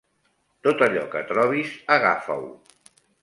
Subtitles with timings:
[0.67, 2.51] Tot allò que trobis, agafa-ho.